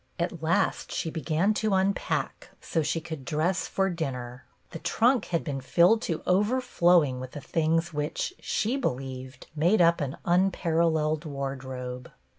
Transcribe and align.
At 0.17 0.41
last 0.41 0.91
she 0.91 1.11
began 1.11 1.53
to 1.53 1.75
unpack, 1.75 2.49
so 2.59 2.81
she 2.81 2.99
could 2.99 3.23
dress 3.23 3.67
for 3.67 3.85
46 3.85 3.85
BETTY 3.85 3.85
BAIRD 3.85 3.95
dinner. 4.11 4.45
The 4.71 4.79
trunk 4.79 5.25
had 5.25 5.43
been 5.43 5.61
filled 5.61 6.01
to 6.01 6.23
over 6.25 6.59
flowing 6.59 7.19
with 7.19 7.33
the 7.33 7.39
things 7.39 7.93
which, 7.93 8.33
she 8.39 8.77
believed, 8.77 9.45
made 9.55 9.79
up 9.79 10.01
an 10.01 10.17
unparalleled 10.25 11.25
wardrobe. 11.25 12.11